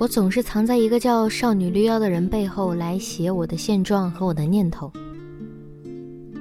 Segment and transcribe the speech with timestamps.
[0.00, 4.92] 我总是藏在一个叫少女绿妖的人背后来写我的现状和我的念头，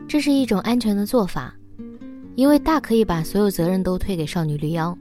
[0.07, 1.55] 这是一种安全的做法，
[2.35, 4.95] 因为大可以把所有责任都推给少女绿妖。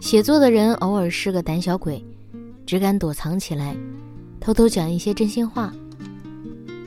[0.00, 2.00] 写作的人偶尔是个胆小鬼，
[2.64, 3.76] 只敢躲藏起来，
[4.38, 5.74] 偷偷讲一些真心话。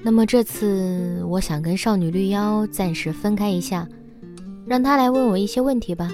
[0.02, 3.86] 那么这次，我想跟少女绿妖暂时分开一下，
[4.66, 6.10] 让她来问我一些问题吧。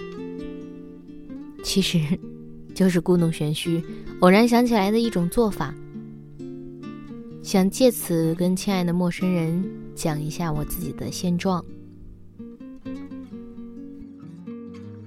[1.63, 1.99] 其实，
[2.75, 3.83] 就是故弄玄虚。
[4.19, 5.73] 偶然想起来的一种做法，
[7.41, 9.63] 想借此跟亲爱的陌生人
[9.95, 11.63] 讲一下我自己的现状。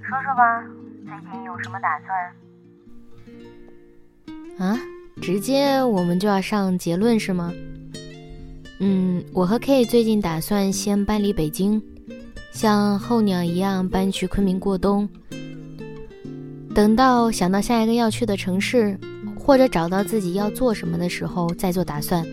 [0.01, 0.63] 说说吧，
[1.05, 1.97] 最近有什么打
[4.57, 4.69] 算？
[4.71, 4.79] 啊，
[5.21, 7.53] 直接我们就要上结论是吗？
[8.79, 11.81] 嗯，我和 K 最近打算先搬离北京，
[12.51, 15.07] 像候鸟一样搬去昆明过冬。
[16.79, 18.97] 等到想到下一个要去的城市，
[19.37, 22.25] 或者找到自己要做什么的时候再做打算。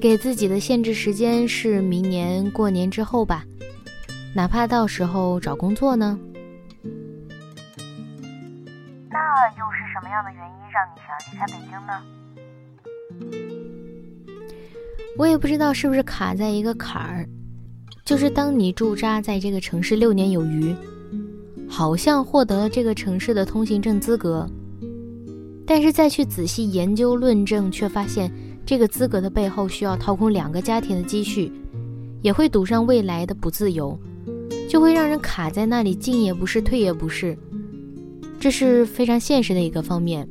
[0.00, 3.44] 给自己的限制时间是明年过年之后吧，
[4.34, 6.18] 哪怕到时候找工作呢？
[9.10, 9.18] 那
[9.58, 12.02] 又是什么样的原因让你想离开北京呢？
[15.18, 17.28] 我也不知道是不是卡在一个坎儿，
[18.02, 20.74] 就是当你驻扎在这个城市六年有余。
[21.72, 24.46] 好像获得了这个城市的通行证资格，
[25.66, 28.30] 但是再去仔细研究论证，却发现
[28.66, 31.50] 这个资格的背后需要掏空两个家庭的积蓄，
[32.20, 33.98] 也会赌上未来的不自由，
[34.68, 37.34] 就会让人卡在那里，进也不是，退也不是，
[38.38, 40.28] 这是非常现实的一个方面。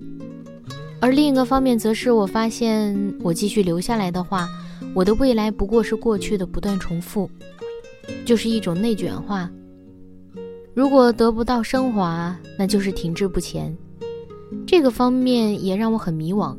[1.00, 4.48] 而另一个方面，则是我发现，我继续留下来的话，
[4.94, 7.28] 我的未来不过是过去的不断重复，
[8.26, 9.50] 就是一种内卷化。
[10.74, 13.76] 如果得不到升华，那就是停滞不前。
[14.66, 16.56] 这个方面也让我很迷惘，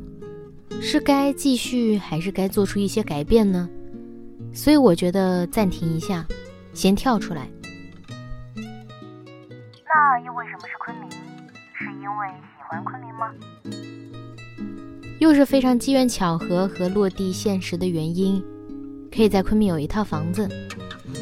[0.79, 3.67] 是该继续还是该做出一些改变呢？
[4.53, 6.23] 所以我觉得暂停一下，
[6.73, 7.49] 先跳出来。
[8.55, 11.09] 那又为什么是昆明？
[11.73, 13.33] 是因为喜欢昆明吗？
[15.19, 18.43] 又是非常机缘巧合和落地现实的原因，
[19.11, 20.47] 可以在昆明有一套房子，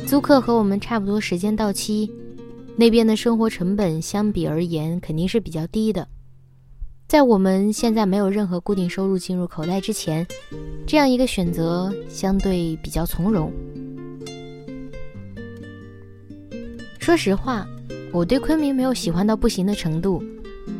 [0.05, 2.11] 租客和我们差不多时间到期。
[2.77, 6.07] 那边的生活成本相比而言肯定是比较低的，
[7.07, 10.25] 在我们现在没有任何固定收入进入口袋之前，
[10.87, 13.51] 这样一个选择相对比较从容。
[16.97, 17.67] 说实话，
[18.11, 20.23] 我对昆明没有喜欢到不行的程度。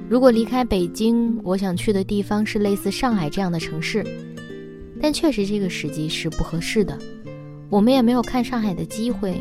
[0.09, 4.05] 如果离开北京，我想去的地方是类似上海这样的城市，
[5.01, 6.97] 但确实这个时机是不合适的。
[7.69, 9.39] 我们也没有看上海的机会，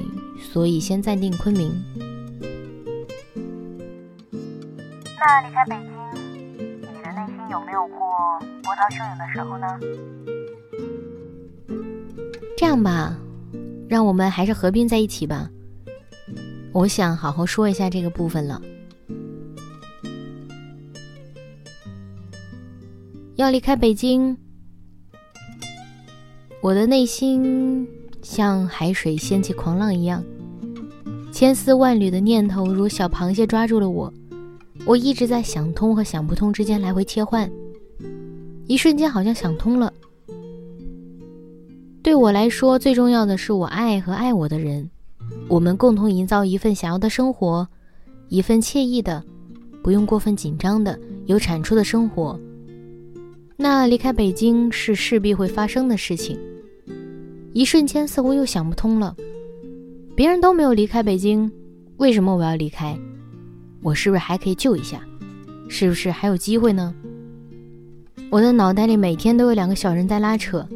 [0.52, 1.72] 所以先暂定昆明。
[5.22, 5.92] 那离开北京，
[6.80, 7.98] 你的内心有没有过
[8.62, 9.66] 波涛汹涌的时候呢？
[12.56, 13.14] 这样吧，
[13.86, 15.50] 让我们还是合并在一起吧。
[16.72, 18.62] 我想好好说一下这个部分了。
[23.36, 24.34] 要离开北京，
[26.62, 27.86] 我的内心
[28.22, 30.24] 像海水掀起狂浪一样，
[31.30, 34.10] 千丝万缕的念头如小螃蟹抓住了我。
[34.86, 37.50] 我一直在想通和想不通之间来回切换，
[38.66, 39.92] 一瞬间好像想通了。
[42.02, 44.90] 对我来说，最重要的是我爱和爱我的人，
[45.48, 47.68] 我们共同营造一份想要的生活，
[48.28, 49.22] 一份惬意的、
[49.82, 52.38] 不用过分紧张的、有产出的生活。
[53.56, 56.38] 那离开北京是势必会发生的事情。
[57.52, 59.14] 一瞬间似乎又想不通了，
[60.16, 61.52] 别人都没有离开北京，
[61.98, 62.98] 为什么我要离开？
[63.82, 65.00] 我是不是还可以救一下？
[65.68, 66.94] 是不是还有机会呢？
[68.30, 70.66] 我的脑袋里每天都有两个小人在拉扯，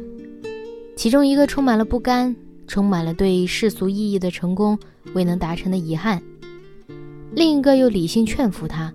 [0.95, 2.35] 其中一个充满了不甘，
[2.67, 4.77] 充满了对世俗意义的成功
[5.13, 6.19] 未能达成的遗憾；
[7.33, 8.93] 另一个又理性劝服他，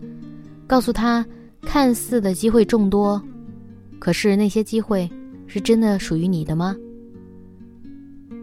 [0.67, 1.25] 告诉他，
[1.63, 3.23] 看似的机会众多，
[3.99, 5.11] 可是那些机会
[5.47, 6.77] 是真的属于你的吗？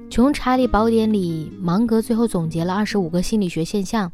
[0.10, 4.12] 穷查理宝典里，芒格最后总结了二十五个心理学现象，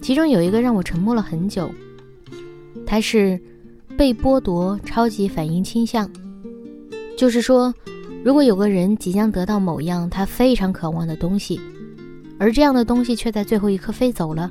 [0.00, 1.70] 其中有一个让我沉默了很久，
[2.86, 3.40] 它是
[3.96, 6.10] 被剥夺超级反应倾向，
[7.16, 7.72] 就是说，
[8.24, 11.60] 如果有个人即将得到某样他非常渴望的东西，
[12.38, 14.50] 而这样的东西却在最后一刻飞走了，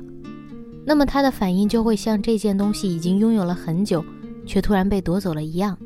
[0.86, 4.04] 那么他的反应就会像这件东西已经拥有了很久，
[4.46, 5.76] 却突然被夺走了一样。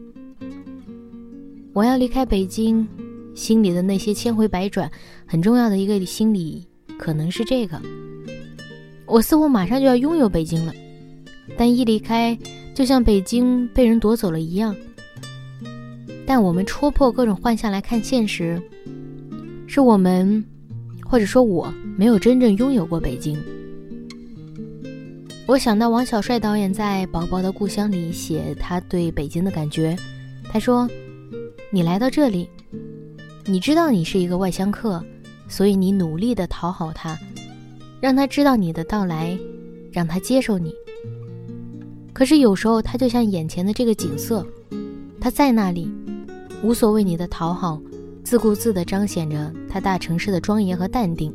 [1.72, 2.86] 我要离开北京。
[3.34, 4.88] 心里的那些千回百转，
[5.26, 6.64] 很重要的一个心理
[6.96, 7.82] 可能是这个：
[9.06, 10.72] 我似乎马上就要拥有北京了，
[11.56, 12.36] 但一离开，
[12.74, 14.74] 就像北京被人夺走了一样。
[16.26, 18.60] 但我们戳破各种幻象来看现实，
[19.66, 20.42] 是我们，
[21.04, 23.38] 或者说我没有真正拥有过北京。
[25.46, 29.94] 我想到王小帅导演在《薄薄的故乡》里写他对北京的感觉，
[30.50, 30.88] 他说
[31.70, 32.48] ：“你来到这里。”
[33.46, 35.04] 你知道你是一个外乡客，
[35.46, 37.14] 所以你努力的讨好他，
[38.04, 39.34] 让他知道你的到来，
[39.90, 40.74] 让他接受你。
[42.12, 44.46] 可是有时候他就像眼前的这个景色，
[45.18, 45.90] 他在那里，
[46.62, 47.80] 无所谓你的讨好，
[48.22, 51.34] 自顾自地彰显着他大城市的庄严和淡定。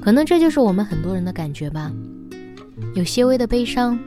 [0.00, 1.92] 可能这就是我们很多人的感觉吧，
[2.94, 3.98] 有些微的悲伤，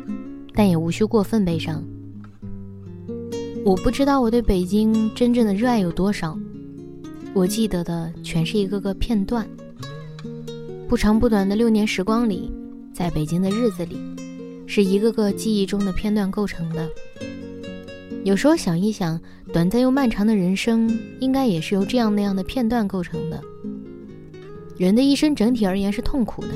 [0.56, 1.84] 但也无需过分悲伤。
[3.64, 6.36] 我不知道我对北京真正的热爱有多少，
[7.36, 9.48] 我记得的全是一个个片段。
[10.88, 12.50] 不长不短的六年时光里，
[12.94, 14.00] 在北京的日子里，
[14.66, 16.88] 是一个个记忆中的片段构成的。
[18.24, 19.20] 有时候想一想，
[19.52, 20.90] 短暂又漫长的人生，
[21.20, 23.42] 应该也是由这样那样的片段构成的。
[24.78, 26.54] 人的一生整体而言是痛苦的，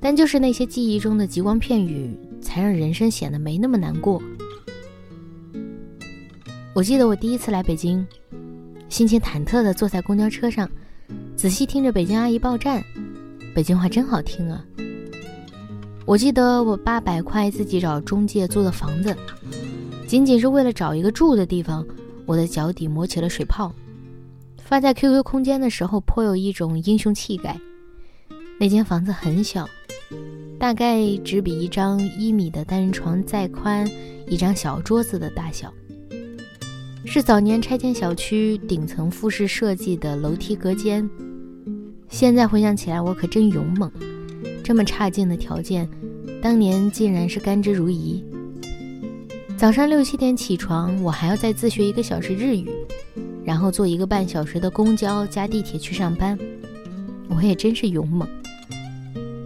[0.00, 4.20] 但就是那些记忆中的极光片语，才让人生显得没那么难过。
[6.74, 8.04] 我记得我第一次来北京，
[8.88, 10.68] 心情忐忑地坐在公交车上，
[11.36, 12.82] 仔细听着北京阿姨报站，
[13.54, 14.64] 北京话真好听啊。
[16.04, 19.16] 我记得我八百块自己找中介租的房子，
[20.08, 21.86] 仅仅是为了找一个住的地方，
[22.26, 23.72] 我的脚底磨起了水泡。
[24.58, 27.58] 发在 QQ 空间的时候，颇有一种英雄气概。
[28.58, 29.68] 那间房子很小，
[30.58, 33.88] 大概只比一张一米的单人床再宽
[34.26, 35.72] 一张小桌子的大小。
[37.04, 41.08] 是早年拆迁小区顶层复式设计的楼梯隔间，
[42.14, 43.90] 现在回想起来，我可真勇猛。
[44.62, 45.88] 这么差劲的条件，
[46.40, 48.22] 当年竟然是甘之如饴。
[49.56, 52.70] 早上六七点起床，我还要再自学一个小时日语，
[53.44, 56.38] 然后坐一个半小时的公交加地铁去上班。
[57.28, 58.28] 我也真是勇猛，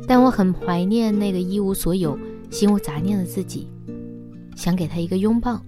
[0.07, 2.19] 但我很怀念那个一无所有、
[2.51, 3.67] 心无杂念的自己，
[4.55, 5.59] 想给他一个拥抱。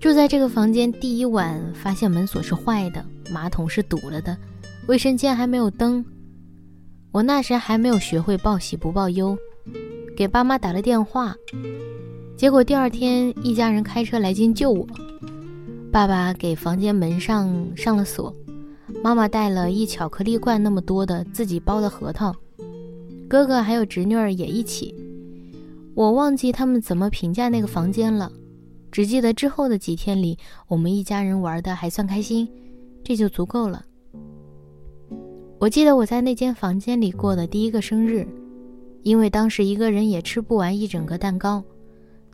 [0.00, 4.34] 住在这个房间第一晚，发现门锁是坏的，马桶是堵了的，
[4.86, 6.04] 卫生间还没有灯。
[7.10, 9.36] 我那时还没有学会报喜不报忧，
[10.14, 11.34] 给爸妈打了电话，
[12.36, 14.86] 结果第二天一家人开车来京救我。
[15.90, 18.34] 爸爸给房间门上上了锁，
[19.02, 22.34] 妈妈带了一巧克力罐那么多的自己包的核桃，
[23.26, 24.94] 哥哥还有侄女儿也一起。
[25.94, 28.30] 我忘记他们怎么评价那个房间了。
[28.90, 30.36] 只记得之后的几天里，
[30.68, 32.48] 我们一家人玩的还算开心，
[33.02, 33.82] 这就足够了。
[35.64, 38.28] 我记得我在那间房间里过的第一个生日，
[39.02, 41.64] 因为当时一个人也吃不完一整个蛋糕，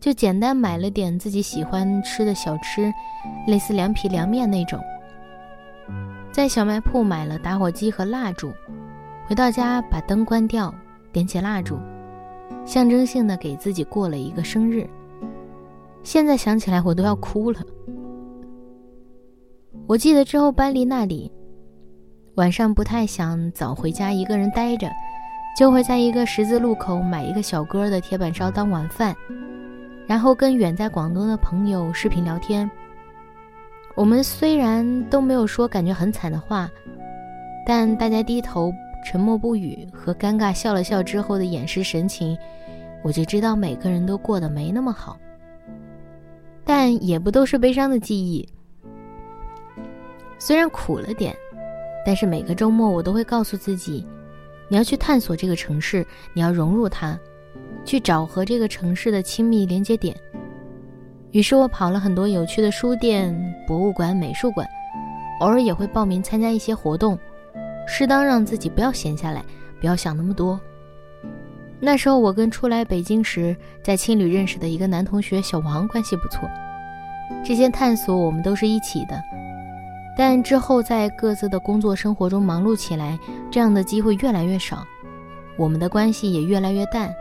[0.01, 2.93] 就简单买了点自己喜欢吃的小吃，
[3.47, 4.81] 类似凉皮、凉面那种。
[6.33, 8.51] 在小卖铺买了打火机和蜡烛，
[9.29, 10.75] 回到家把灯关掉，
[11.13, 11.79] 点起蜡烛，
[12.67, 14.85] 象征性的给自己过了一个生日。
[16.03, 17.61] 现在想起来，我都要哭了。
[19.87, 21.31] 我记得之后搬离那里，
[22.41, 24.91] 晚上不太想早回家一个人待着，
[25.55, 29.15] 就会在一个十字路口买一个小哥的铁板烧当晚饭，
[30.07, 32.69] 然后跟远在广东的朋友视频聊天。
[33.95, 36.67] 我们虽然都没有说感觉很惨的话，
[37.67, 38.73] 但大家低头
[39.05, 42.35] 沉默不语和尴尬笑了笑之后的掩饰神情，
[43.03, 45.15] 我就知道每个人都过得没那么好。
[46.65, 48.49] 但也不都是悲伤的记忆，
[50.39, 51.37] 虽然苦了点，
[52.05, 54.07] 但是每个周末我都会告诉自己，
[54.69, 57.19] 你要去探索这个城市，你要融入它，
[57.85, 60.17] 去找和这个城市的亲密连接点。
[61.33, 63.33] 于是我跑了很多有趣的书店、
[63.67, 64.67] 博物馆、美术馆，
[65.41, 67.19] 偶尔也会报名参加一些活动，
[67.87, 69.45] 适当让自己不要闲下来，
[69.81, 70.61] 不要想那么多。
[71.79, 76.51] 那时候我跟初来北京时在青旅认识的一个男同学小王关系不错，
[77.45, 79.23] 这些探索我们都是一起的，
[80.17, 83.19] 但之后在各自的工作生活中忙碌起来，
[83.51, 84.85] 这样的机会越来越少，
[85.57, 87.15] 我们的关系也越来越淡，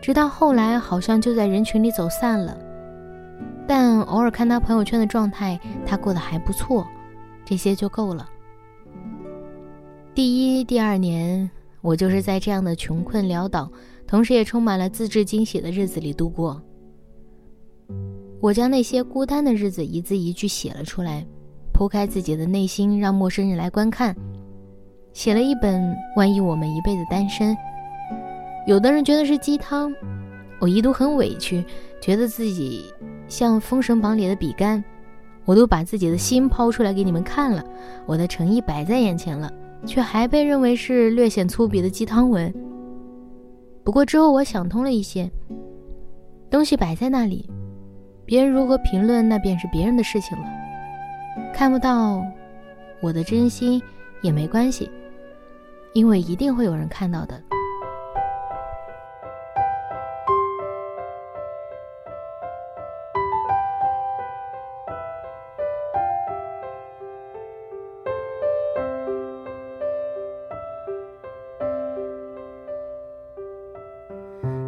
[0.00, 2.58] 直到后来好像就在人群里走散了。
[3.66, 6.86] 但偶尔看他朋友圈的状态，他过得还不错，
[7.44, 8.28] 这些就够了。
[10.14, 11.50] 第一、第二年，
[11.80, 13.70] 我就是在这样的穷困潦倒，
[14.06, 16.60] 同时也充满了自制惊喜的日子里度过。
[18.40, 21.26] 我将那些孤单的日子一字一句写了出来。
[21.76, 24.16] 剖开自己的内心，让陌生人来观看，
[25.12, 27.54] 写了一本《万一我们一辈子单身》。
[28.66, 29.94] 有的人觉得是鸡汤，
[30.58, 31.62] 我一度很委屈，
[32.00, 32.86] 觉得自己
[33.28, 34.82] 像《封神榜》里的比干。
[35.44, 37.62] 我都把自己的心抛出来给你们看了，
[38.06, 39.52] 我的诚意摆在眼前了，
[39.84, 42.52] 却还被认为是略显粗鄙的鸡汤文。
[43.84, 45.30] 不过之后我想通了一些，
[46.50, 47.48] 东西摆在那里，
[48.24, 50.44] 别人如何评论，那便是别人的事情了。
[51.56, 52.22] 看不到
[53.00, 53.82] 我的真心
[54.20, 54.90] 也没关系，
[55.94, 57.42] 因为一定会有人看到的。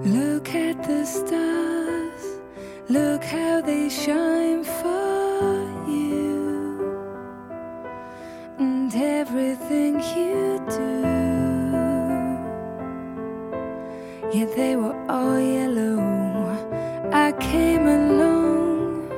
[0.07, 2.41] Look at the stars,
[2.89, 4.65] look how they shine
[14.59, 16.01] they were all yellow.
[17.13, 19.09] I came along,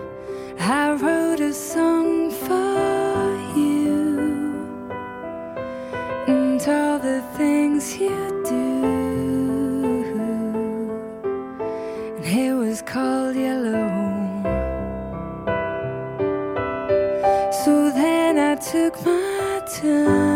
[0.59, 3.25] I wrote a song for
[3.57, 4.19] you,
[6.29, 8.21] and all the things you
[8.55, 8.71] do.
[12.17, 13.89] And it was called yellow.
[17.65, 20.30] So then I took my turn.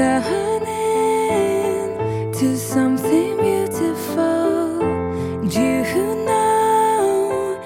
[0.00, 0.72] Turning
[2.32, 4.80] to something beautiful.
[5.44, 5.84] You
[6.24, 7.60] know,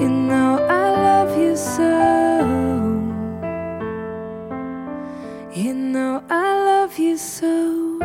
[0.00, 1.90] you know I love you so.
[5.52, 7.98] You know I love you so.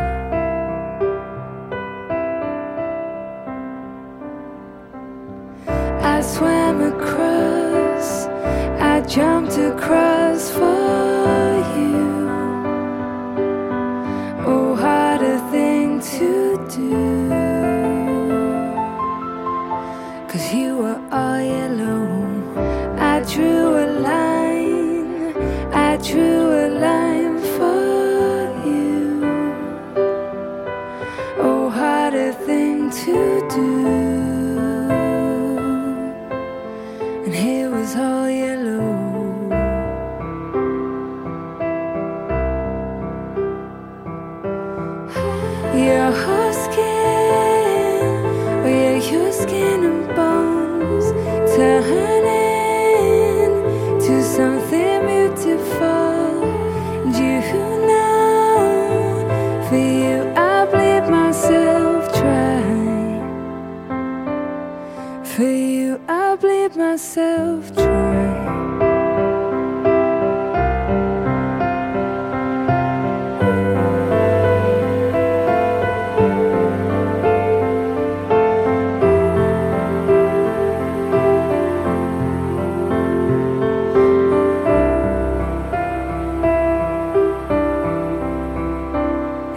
[6.01, 8.25] I swam across,
[8.79, 10.14] I jumped across
[37.25, 38.64] And it was all yellow.
[65.35, 68.23] For you I bleed myself dry.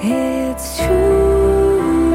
[0.02, 2.11] It's true.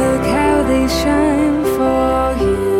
[0.00, 1.37] Look how they shine
[2.40, 2.77] you.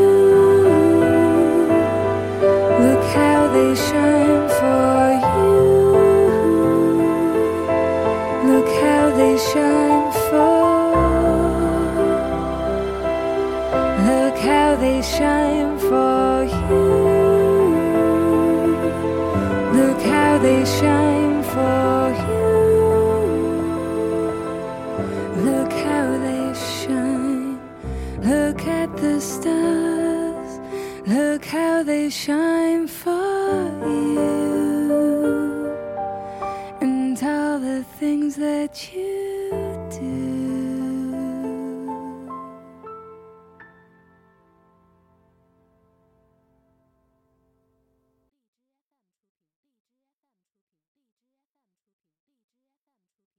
[28.28, 30.61] Look at the stars.
[31.06, 34.99] Look how they shine for you.
[36.82, 39.17] And all the things that you